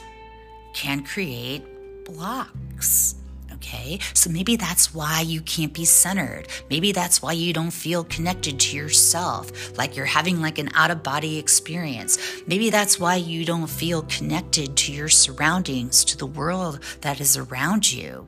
can 0.74 1.03
create 1.03 1.63
blocks. 2.05 3.15
Okay, 3.53 4.00
so 4.13 4.29
maybe 4.29 4.58
that's 4.58 4.94
why 4.94 5.22
you 5.22 5.41
can't 5.41 5.74
be 5.74 5.86
centered. 5.86 6.48
Maybe 6.70 6.91
that's 6.91 7.22
why 7.22 7.32
you 7.32 7.53
don't 7.53 7.72
feel 7.72 8.03
connected 8.03 8.60
to 8.60 8.77
yourself, 8.77 9.75
like 9.77 9.96
you're 9.96 10.05
having 10.05 10.41
like 10.41 10.60
an 10.60 10.70
out 10.75 10.91
of 10.91 11.01
body 11.01 11.39
experience. 11.39 12.20
Maybe 12.46 12.70
that's 12.70 13.00
why 13.00 13.15
you 13.15 13.46
don't 13.46 13.70
feel 13.70 14.03
connected 14.03 14.75
to 14.77 14.91
your 14.91 15.10
surroundings, 15.10 16.03
to 16.05 16.17
the 16.17 16.27
world 16.27 16.79
that 17.01 17.20
is 17.20 17.38
around 17.38 17.91
you. 17.91 18.27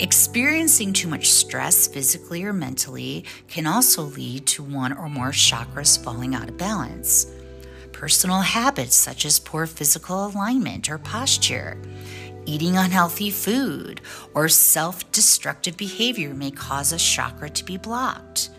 Experiencing 0.00 0.92
too 0.92 1.06
much 1.06 1.30
stress 1.30 1.86
physically 1.86 2.42
or 2.42 2.52
mentally 2.52 3.24
can 3.46 3.64
also 3.64 4.02
lead 4.02 4.44
to 4.46 4.62
one 4.62 4.92
or 4.92 5.08
more 5.08 5.30
chakras 5.30 6.02
falling 6.02 6.34
out 6.34 6.48
of 6.48 6.58
balance. 6.58 7.28
Personal 7.92 8.40
habits 8.40 8.96
such 8.96 9.24
as 9.24 9.38
poor 9.38 9.66
physical 9.66 10.26
alignment 10.26 10.90
or 10.90 10.98
posture, 10.98 11.80
eating 12.44 12.76
unhealthy 12.76 13.30
food, 13.30 14.00
or 14.34 14.48
self 14.48 15.10
destructive 15.12 15.76
behavior 15.76 16.34
may 16.34 16.50
cause 16.50 16.92
a 16.92 16.98
chakra 16.98 17.48
to 17.50 17.64
be 17.64 17.76
blocked. 17.76 18.50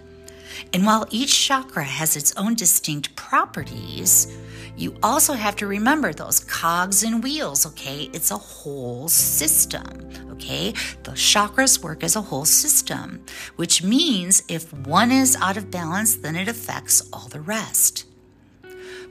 And 0.74 0.85
while 0.85 1.07
each 1.09 1.38
chakra 1.47 1.83
has 1.83 2.15
its 2.15 2.35
own 2.35 2.55
distinct 2.55 3.15
properties, 3.15 4.35
you 4.77 4.97
also 5.01 5.33
have 5.33 5.55
to 5.57 5.67
remember 5.67 6.12
those 6.12 6.41
cogs 6.41 7.03
and 7.03 7.24
wheels, 7.24 7.65
okay? 7.65 8.09
It's 8.13 8.31
a 8.31 8.38
whole 8.38 9.07
system, 9.07 10.09
okay? 10.31 10.71
The 11.03 11.12
chakras 11.12 11.81
work 11.81 12.03
as 12.03 12.15
a 12.15 12.21
whole 12.21 12.45
system, 12.45 13.24
which 13.55 13.83
means 13.83 14.43
if 14.50 14.74
one 14.74 15.12
is 15.12 15.38
out 15.38 15.55
of 15.55 15.71
balance, 15.71 16.15
then 16.15 16.35
it 16.35 16.50
affects 16.50 17.07
all 17.13 17.29
the 17.29 17.39
rest. 17.39 18.05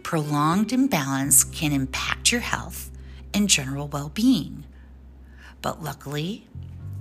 Prolonged 0.02 0.70
imbalance 0.72 1.44
can 1.44 1.72
impact 1.72 2.30
your 2.30 2.42
health 2.42 2.90
and 3.32 3.48
general 3.48 3.88
well 3.88 4.10
being. 4.10 4.64
But 5.62 5.82
luckily, 5.82 6.46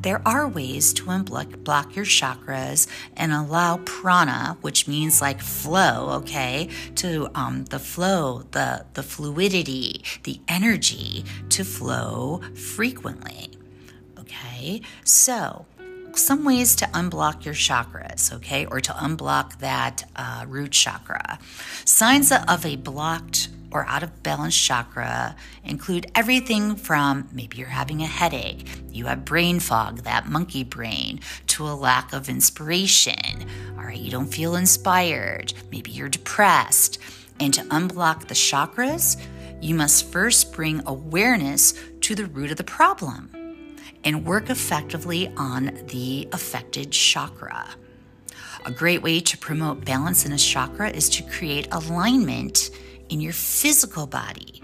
there 0.03 0.21
are 0.25 0.47
ways 0.47 0.93
to 0.93 1.05
unblock 1.05 1.63
block 1.63 1.95
your 1.95 2.05
chakras 2.05 2.87
and 3.17 3.31
allow 3.31 3.77
prana, 3.77 4.57
which 4.61 4.87
means 4.87 5.21
like 5.21 5.41
flow, 5.41 6.09
okay, 6.19 6.69
to 6.95 7.29
um, 7.33 7.65
the 7.65 7.79
flow, 7.79 8.43
the 8.51 8.85
the 8.93 9.03
fluidity, 9.03 10.03
the 10.23 10.39
energy 10.47 11.25
to 11.49 11.63
flow 11.63 12.41
frequently. 12.53 13.49
Okay, 14.19 14.81
so 15.03 15.65
some 16.17 16.43
ways 16.43 16.75
to 16.77 16.85
unblock 16.87 17.45
your 17.45 17.53
chakras, 17.53 18.33
okay, 18.33 18.65
or 18.65 18.79
to 18.79 18.91
unblock 18.91 19.59
that 19.59 20.03
uh, 20.15 20.45
root 20.47 20.71
chakra. 20.71 21.39
Signs 21.85 22.31
of 22.31 22.65
a 22.65 22.75
blocked 22.75 23.49
or 23.71 23.85
out 23.87 24.03
of 24.03 24.23
balance 24.23 24.55
chakra 24.55 25.35
include 25.65 26.05
everything 26.13 26.75
from 26.75 27.27
maybe 27.31 27.57
you're 27.57 27.67
having 27.67 28.01
a 28.01 28.07
headache, 28.07 28.67
you 28.91 29.05
have 29.05 29.25
brain 29.25 29.59
fog, 29.59 30.03
that 30.03 30.27
monkey 30.27 30.63
brain, 30.63 31.19
to 31.47 31.65
a 31.65 31.73
lack 31.73 32.13
of 32.13 32.29
inspiration. 32.29 33.47
All 33.77 33.83
right, 33.83 33.99
you 33.99 34.11
don't 34.11 34.27
feel 34.27 34.55
inspired, 34.55 35.53
maybe 35.71 35.91
you're 35.91 36.09
depressed. 36.09 36.99
And 37.39 37.53
to 37.55 37.61
unblock 37.61 38.27
the 38.27 38.35
chakras, 38.35 39.19
you 39.59 39.73
must 39.73 40.11
first 40.11 40.53
bring 40.53 40.83
awareness 40.85 41.73
to 42.01 42.13
the 42.13 42.25
root 42.25 42.51
of 42.51 42.57
the 42.57 42.63
problem 42.63 43.32
and 44.03 44.25
work 44.25 44.49
effectively 44.49 45.31
on 45.37 45.77
the 45.87 46.27
affected 46.31 46.91
chakra. 46.91 47.67
A 48.65 48.71
great 48.71 49.01
way 49.01 49.19
to 49.19 49.37
promote 49.37 49.85
balance 49.85 50.25
in 50.25 50.31
a 50.31 50.37
chakra 50.37 50.89
is 50.89 51.09
to 51.09 51.23
create 51.23 51.67
alignment 51.71 52.71
in 53.09 53.19
your 53.19 53.33
physical 53.33 54.07
body. 54.07 54.61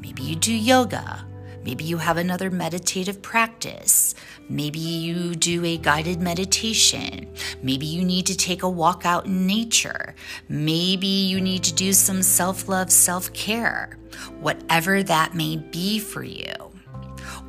Maybe 0.00 0.22
you 0.22 0.36
do 0.36 0.54
yoga. 0.54 1.26
Maybe 1.62 1.84
you 1.84 1.98
have 1.98 2.16
another 2.16 2.50
meditative 2.50 3.20
practice. 3.20 4.14
Maybe 4.48 4.78
you 4.78 5.34
do 5.34 5.64
a 5.64 5.76
guided 5.76 6.20
meditation. 6.20 7.34
Maybe 7.62 7.84
you 7.84 8.02
need 8.02 8.26
to 8.26 8.36
take 8.36 8.62
a 8.62 8.68
walk 8.68 9.04
out 9.04 9.26
in 9.26 9.46
nature. 9.46 10.14
Maybe 10.48 11.06
you 11.06 11.40
need 11.40 11.62
to 11.64 11.74
do 11.74 11.92
some 11.92 12.22
self 12.22 12.68
love, 12.68 12.90
self 12.90 13.32
care. 13.34 13.98
Whatever 14.40 15.02
that 15.02 15.34
may 15.34 15.58
be 15.58 15.98
for 15.98 16.22
you. 16.22 16.69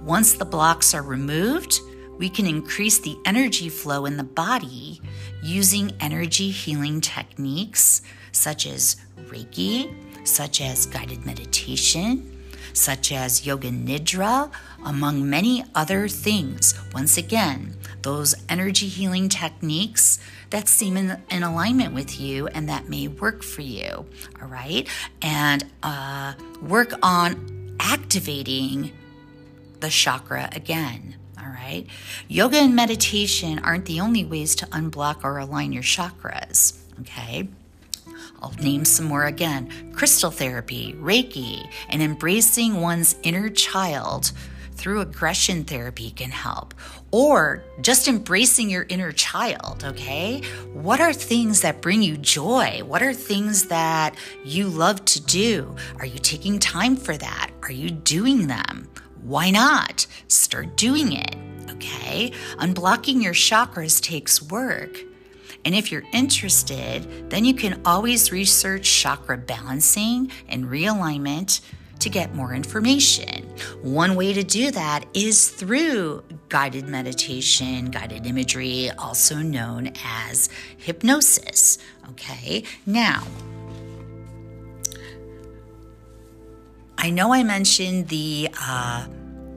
Once 0.04 0.34
the 0.34 0.46
blocks 0.46 0.94
are 0.94 1.04
removed, 1.04 1.80
we 2.18 2.28
can 2.30 2.48
increase 2.48 3.00
the 3.00 3.18
energy 3.26 3.70
flow 3.70 4.06
in 4.06 4.18
the 4.18 4.24
body 4.24 5.00
using 5.44 5.92
energy 6.00 6.50
healing 6.50 7.02
techniques 7.02 8.02
such 8.32 8.66
as 8.66 8.98
Reiki, 9.28 9.94
such 10.24 10.60
as 10.62 10.86
guided 10.88 11.26
meditation, 11.26 12.44
such 12.74 13.12
as 13.12 13.46
Yoga 13.46 13.70
Nidra, 13.70 14.52
among 14.86 15.30
many 15.30 15.64
other 15.76 16.08
things. 16.08 16.74
Once 16.94 17.18
again, 17.18 17.76
those 18.02 18.34
energy 18.50 18.88
healing 18.88 19.30
techniques 19.30 20.20
that 20.50 20.68
seem 20.68 20.98
in, 20.98 21.22
in 21.30 21.44
alignment 21.44 21.94
with 21.94 22.20
you 22.20 22.48
and 22.48 22.68
that 22.70 22.90
may 22.90 23.08
work 23.08 23.44
for 23.44 23.62
you. 23.62 24.06
All 24.42 24.48
right. 24.48 24.88
And 25.22 25.66
uh, 25.84 26.34
work 26.62 26.94
on 27.04 27.78
activating 27.80 28.92
the 29.82 29.90
chakra 29.90 30.50
again. 30.54 31.16
All 31.40 31.50
right. 31.50 31.86
Yoga 32.28 32.58
and 32.58 32.76
meditation 32.76 33.60
aren't 33.60 33.86
the 33.86 34.00
only 34.00 34.24
ways 34.24 34.56
to 34.56 34.66
unblock 34.68 35.24
or 35.24 35.40
align 35.40 35.72
your 35.74 35.84
chakras. 35.84 36.78
Okay. 37.02 37.50
I'll 38.42 38.54
name 38.54 38.86
some 38.86 39.06
more 39.06 39.26
again 39.26 39.92
crystal 39.94 40.32
therapy, 40.32 40.94
Reiki, 40.94 41.68
and 41.90 42.02
embracing 42.02 42.82
one's 42.82 43.16
inner 43.24 43.50
child 43.50 44.32
through 44.74 45.02
aggression 45.02 45.64
therapy 45.64 46.10
can 46.10 46.32
help. 46.32 46.74
Or 47.12 47.64
just 47.82 48.08
embracing 48.08 48.70
your 48.70 48.86
inner 48.90 49.12
child, 49.12 49.84
okay? 49.86 50.42
What 50.74 51.00
are 51.00 51.14
things 51.14 51.62
that 51.62 51.82
bring 51.82 52.02
you 52.02 52.18
joy? 52.18 52.82
What 52.84 53.04
are 53.04 53.14
things 53.14 53.66
that 53.66 54.16
you 54.44 54.68
love 54.68 55.06
to 55.06 55.22
do? 55.22 55.76
Are 56.00 56.06
you 56.06 56.18
taking 56.18 56.58
time 56.58 56.96
for 56.96 57.16
that? 57.16 57.52
Are 57.64 57.72
you 57.72 57.92
doing 57.92 58.48
them? 58.48 58.88
Why 59.24 59.52
not? 59.52 60.08
Start 60.28 60.76
doing 60.78 61.14
it, 61.14 61.36
okay? 61.70 62.32
Unblocking 62.58 63.22
your 63.22 63.34
chakras 63.34 64.02
takes 64.02 64.42
work. 64.42 64.98
And 65.64 65.76
if 65.76 65.92
you're 65.92 66.04
interested, 66.12 67.30
then 67.30 67.46
you 67.46 67.54
can 67.54 67.82
always 67.86 68.32
research 68.32 68.92
chakra 68.92 69.38
balancing 69.38 70.32
and 70.50 70.66
realignment 70.66 71.62
to 72.00 72.10
get 72.10 72.34
more 72.34 72.54
information. 72.54 73.46
One 73.84 74.16
way 74.16 74.34
to 74.34 74.44
do 74.44 74.72
that 74.72 75.06
is 75.14 75.50
through 75.50 76.24
guided 76.50 76.88
meditation, 76.88 77.92
guided 77.92 78.26
imagery, 78.26 78.90
also 78.98 79.36
known 79.36 79.94
as 80.04 80.50
hypnosis. 80.78 81.78
Okay, 82.10 82.64
now, 82.88 83.24
I 87.04 87.10
know 87.10 87.34
I 87.34 87.42
mentioned 87.42 88.10
the 88.10 88.50
uh, 88.62 89.08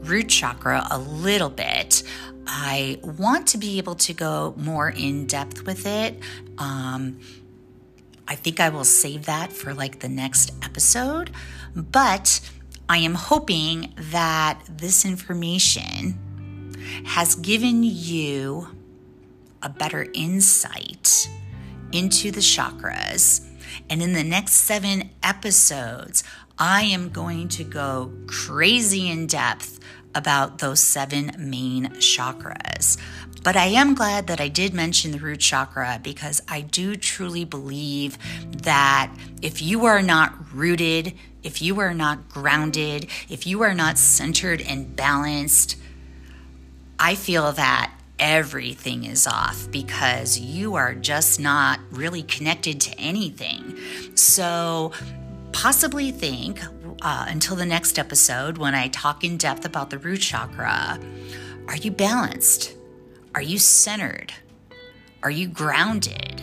root 0.00 0.30
chakra 0.30 0.86
a 0.90 0.98
little 0.98 1.50
bit. 1.50 2.02
I 2.46 2.98
want 3.02 3.48
to 3.48 3.58
be 3.58 3.76
able 3.76 3.96
to 3.96 4.14
go 4.14 4.54
more 4.56 4.88
in 4.88 5.26
depth 5.26 5.66
with 5.66 5.86
it. 5.86 6.18
Um, 6.56 7.20
I 8.26 8.34
think 8.34 8.60
I 8.60 8.70
will 8.70 8.84
save 8.84 9.26
that 9.26 9.52
for 9.52 9.74
like 9.74 10.00
the 10.00 10.08
next 10.08 10.52
episode, 10.62 11.32
but 11.74 12.40
I 12.88 12.96
am 12.98 13.14
hoping 13.14 13.92
that 14.10 14.62
this 14.66 15.04
information 15.04 16.72
has 17.04 17.34
given 17.34 17.82
you 17.82 18.68
a 19.62 19.68
better 19.68 20.06
insight 20.14 21.28
into 21.92 22.30
the 22.30 22.40
chakras. 22.40 23.46
And 23.90 24.00
in 24.00 24.14
the 24.14 24.24
next 24.24 24.52
seven 24.52 25.10
episodes, 25.22 26.24
I 26.58 26.82
am 26.82 27.08
going 27.08 27.48
to 27.48 27.64
go 27.64 28.12
crazy 28.26 29.10
in 29.10 29.26
depth 29.26 29.80
about 30.14 30.58
those 30.58 30.80
seven 30.80 31.34
main 31.36 31.86
chakras. 31.94 32.96
But 33.42 33.56
I 33.56 33.66
am 33.66 33.94
glad 33.94 34.28
that 34.28 34.40
I 34.40 34.48
did 34.48 34.72
mention 34.72 35.10
the 35.10 35.18
root 35.18 35.40
chakra 35.40 36.00
because 36.02 36.40
I 36.48 36.60
do 36.60 36.94
truly 36.94 37.44
believe 37.44 38.16
that 38.62 39.12
if 39.42 39.60
you 39.60 39.84
are 39.84 40.00
not 40.00 40.54
rooted, 40.54 41.14
if 41.42 41.60
you 41.60 41.80
are 41.80 41.92
not 41.92 42.28
grounded, 42.28 43.08
if 43.28 43.46
you 43.46 43.62
are 43.62 43.74
not 43.74 43.98
centered 43.98 44.62
and 44.62 44.94
balanced, 44.94 45.76
I 46.98 47.16
feel 47.16 47.52
that 47.52 47.92
everything 48.18 49.04
is 49.04 49.26
off 49.26 49.68
because 49.70 50.38
you 50.38 50.76
are 50.76 50.94
just 50.94 51.40
not 51.40 51.80
really 51.90 52.22
connected 52.22 52.80
to 52.82 52.98
anything. 52.98 53.76
So, 54.14 54.92
possibly 55.54 56.10
think 56.10 56.60
uh, 57.00 57.26
until 57.28 57.54
the 57.54 57.64
next 57.64 57.96
episode 57.96 58.58
when 58.58 58.74
I 58.74 58.88
talk 58.88 59.22
in 59.22 59.38
depth 59.38 59.64
about 59.64 59.88
the 59.88 59.98
root 59.98 60.20
chakra 60.20 60.98
are 61.68 61.76
you 61.76 61.92
balanced? 61.92 62.74
Are 63.34 63.40
you 63.40 63.58
centered? 63.58 64.34
Are 65.22 65.30
you 65.30 65.46
grounded? 65.48 66.42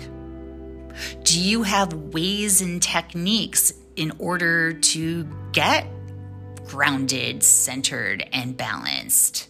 Do 1.23 1.39
you 1.39 1.61
have 1.63 1.93
ways 1.93 2.61
and 2.61 2.81
techniques 2.81 3.73
in 3.97 4.13
order 4.17 4.73
to 4.73 5.27
get 5.51 5.85
grounded, 6.65 7.43
centered, 7.43 8.27
and 8.33 8.57
balanced? 8.57 9.49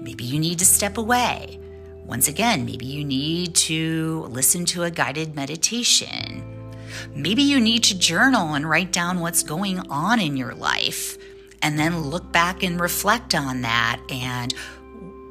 Maybe 0.00 0.24
you 0.24 0.38
need 0.38 0.60
to 0.60 0.64
step 0.64 0.98
away. 0.98 1.58
Once 2.04 2.28
again, 2.28 2.64
maybe 2.64 2.86
you 2.86 3.02
need 3.02 3.54
to 3.56 4.26
listen 4.28 4.64
to 4.66 4.84
a 4.84 4.90
guided 4.90 5.34
meditation 5.34 6.53
Maybe 7.14 7.42
you 7.42 7.60
need 7.60 7.84
to 7.84 7.98
journal 7.98 8.54
and 8.54 8.68
write 8.68 8.92
down 8.92 9.20
what's 9.20 9.42
going 9.42 9.80
on 9.90 10.20
in 10.20 10.36
your 10.36 10.54
life 10.54 11.16
and 11.62 11.78
then 11.78 12.02
look 12.02 12.30
back 12.30 12.62
and 12.62 12.80
reflect 12.80 13.34
on 13.34 13.62
that. 13.62 14.00
And 14.10 14.54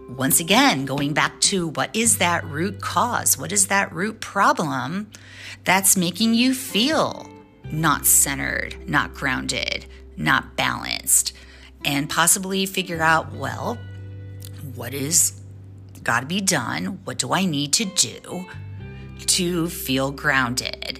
once 0.09 0.39
again, 0.39 0.85
going 0.85 1.13
back 1.13 1.39
to 1.41 1.67
what 1.67 1.95
is 1.95 2.17
that 2.17 2.43
root 2.45 2.81
cause? 2.81 3.37
What 3.37 3.51
is 3.51 3.67
that 3.67 3.93
root 3.93 4.19
problem 4.19 5.11
that's 5.63 5.95
making 5.95 6.33
you 6.33 6.53
feel 6.53 7.29
not 7.71 8.05
centered, 8.05 8.89
not 8.89 9.13
grounded, 9.13 9.85
not 10.17 10.55
balanced? 10.55 11.33
And 11.85 12.09
possibly 12.09 12.65
figure 12.65 13.01
out, 13.01 13.33
well, 13.33 13.77
what 14.75 14.93
is 14.93 15.39
got 16.03 16.21
to 16.21 16.25
be 16.25 16.41
done? 16.41 16.99
What 17.03 17.17
do 17.17 17.33
I 17.33 17.45
need 17.45 17.73
to 17.73 17.85
do 17.85 18.45
to 19.19 19.69
feel 19.69 20.11
grounded? 20.11 20.99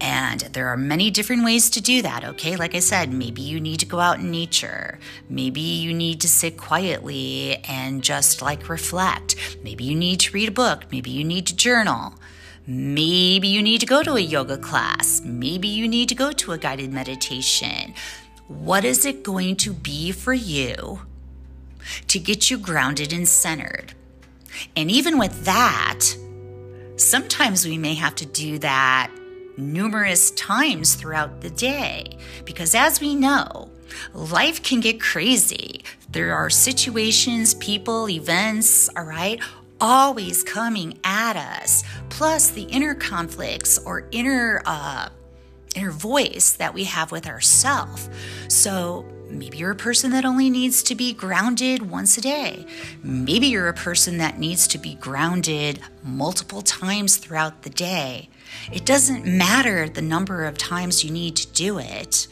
And 0.00 0.40
there 0.40 0.68
are 0.68 0.76
many 0.76 1.10
different 1.10 1.44
ways 1.44 1.70
to 1.70 1.80
do 1.80 2.02
that, 2.02 2.24
okay? 2.24 2.56
Like 2.56 2.74
I 2.74 2.80
said, 2.80 3.12
maybe 3.12 3.40
you 3.40 3.60
need 3.60 3.80
to 3.80 3.86
go 3.86 4.00
out 4.00 4.18
in 4.18 4.30
nature. 4.30 4.98
Maybe 5.28 5.60
you 5.60 5.94
need 5.94 6.20
to 6.22 6.28
sit 6.28 6.56
quietly 6.56 7.62
and 7.68 8.02
just 8.02 8.42
like 8.42 8.68
reflect. 8.68 9.36
Maybe 9.62 9.84
you 9.84 9.94
need 9.94 10.20
to 10.20 10.32
read 10.32 10.48
a 10.48 10.52
book. 10.52 10.84
Maybe 10.90 11.10
you 11.10 11.22
need 11.22 11.46
to 11.46 11.56
journal. 11.56 12.14
Maybe 12.66 13.48
you 13.48 13.62
need 13.62 13.80
to 13.80 13.86
go 13.86 14.02
to 14.02 14.14
a 14.14 14.20
yoga 14.20 14.58
class. 14.58 15.20
Maybe 15.24 15.68
you 15.68 15.86
need 15.86 16.08
to 16.08 16.14
go 16.14 16.32
to 16.32 16.52
a 16.52 16.58
guided 16.58 16.92
meditation. 16.92 17.94
What 18.48 18.84
is 18.84 19.04
it 19.04 19.22
going 19.22 19.56
to 19.56 19.72
be 19.72 20.10
for 20.10 20.32
you 20.32 21.00
to 22.08 22.18
get 22.18 22.50
you 22.50 22.58
grounded 22.58 23.12
and 23.12 23.26
centered. 23.26 23.94
And 24.76 24.90
even 24.90 25.18
with 25.18 25.44
that, 25.44 26.04
sometimes 27.02 27.66
we 27.66 27.78
may 27.78 27.94
have 27.94 28.14
to 28.16 28.26
do 28.26 28.58
that 28.58 29.10
numerous 29.56 30.30
times 30.32 30.94
throughout 30.94 31.40
the 31.40 31.50
day 31.50 32.16
because, 32.44 32.74
as 32.74 33.00
we 33.00 33.14
know, 33.14 33.70
life 34.14 34.62
can 34.62 34.80
get 34.80 35.00
crazy. 35.00 35.84
There 36.10 36.34
are 36.34 36.50
situations, 36.50 37.54
people, 37.54 38.08
events, 38.08 38.88
all 38.96 39.04
right, 39.04 39.40
always 39.80 40.42
coming 40.42 40.98
at 41.04 41.36
us. 41.36 41.84
Plus, 42.08 42.50
the 42.50 42.62
inner 42.62 42.94
conflicts 42.94 43.78
or 43.78 44.08
inner 44.12 44.62
uh, 44.64 45.08
inner 45.74 45.90
voice 45.90 46.52
that 46.52 46.74
we 46.74 46.84
have 46.84 47.12
with 47.12 47.26
ourselves. 47.26 48.08
So 48.48 49.06
maybe 49.32 49.58
you're 49.58 49.70
a 49.70 49.76
person 49.76 50.10
that 50.12 50.24
only 50.24 50.50
needs 50.50 50.82
to 50.84 50.94
be 50.94 51.12
grounded 51.12 51.90
once 51.90 52.16
a 52.18 52.20
day. 52.20 52.66
Maybe 53.02 53.46
you're 53.46 53.68
a 53.68 53.74
person 53.74 54.18
that 54.18 54.38
needs 54.38 54.66
to 54.68 54.78
be 54.78 54.94
grounded 54.94 55.80
multiple 56.02 56.62
times 56.62 57.16
throughout 57.16 57.62
the 57.62 57.70
day. 57.70 58.28
It 58.72 58.84
doesn't 58.84 59.24
matter 59.24 59.88
the 59.88 60.02
number 60.02 60.44
of 60.44 60.58
times 60.58 61.04
you 61.04 61.10
need 61.10 61.36
to 61.36 61.46
do 61.48 61.78
it, 61.78 62.26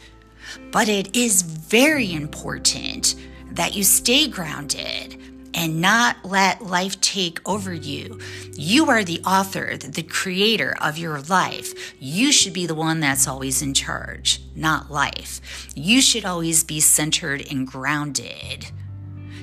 but 0.71 0.87
it 0.87 1.15
is 1.15 1.41
very 1.41 2.13
important 2.13 3.15
that 3.51 3.75
you 3.75 3.83
stay 3.83 4.27
grounded 4.27 5.17
and 5.53 5.81
not 5.81 6.23
let 6.23 6.63
life 6.65 6.99
take 7.01 7.47
over 7.47 7.73
you. 7.73 8.19
You 8.53 8.89
are 8.89 9.03
the 9.03 9.21
author, 9.21 9.77
the 9.77 10.03
creator 10.03 10.75
of 10.81 10.97
your 10.97 11.21
life. 11.21 11.93
You 11.99 12.31
should 12.31 12.53
be 12.53 12.65
the 12.65 12.75
one 12.75 12.99
that's 12.99 13.27
always 13.27 13.61
in 13.61 13.73
charge, 13.73 14.41
not 14.55 14.91
life. 14.91 15.69
You 15.75 16.01
should 16.01 16.25
always 16.25 16.63
be 16.63 16.79
centered 16.79 17.45
and 17.51 17.67
grounded 17.67 18.67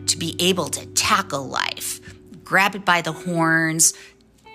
to 0.06 0.16
be 0.16 0.36
able 0.38 0.68
to 0.70 0.86
tackle 0.86 1.46
life, 1.46 2.00
grab 2.44 2.74
it 2.74 2.84
by 2.84 3.02
the 3.02 3.12
horns, 3.12 3.92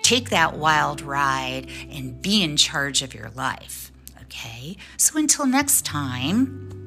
take 0.02 0.30
that 0.30 0.56
wild 0.56 1.00
ride, 1.00 1.68
and 1.90 2.20
be 2.20 2.42
in 2.42 2.56
charge 2.56 3.02
of 3.02 3.14
your 3.14 3.30
life. 3.30 3.92
Okay? 4.22 4.76
So 4.96 5.18
until 5.18 5.46
next 5.46 5.84
time, 5.84 6.83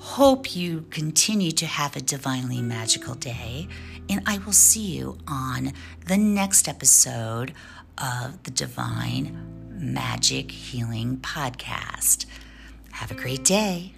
hope 0.00 0.56
you 0.56 0.86
continue 0.90 1.52
to 1.52 1.66
have 1.66 1.94
a 1.94 2.00
divinely 2.00 2.62
magical 2.62 3.14
day, 3.14 3.68
and 4.08 4.22
I 4.26 4.38
will 4.38 4.52
see 4.52 4.96
you 4.96 5.18
on 5.28 5.72
the 6.06 6.16
next 6.16 6.66
episode 6.66 7.52
of 7.98 8.42
the 8.44 8.50
Divine 8.50 9.68
Magic 9.70 10.50
Healing 10.50 11.18
Podcast. 11.18 12.24
Have 12.92 13.10
a 13.10 13.14
great 13.14 13.44
day. 13.44 13.92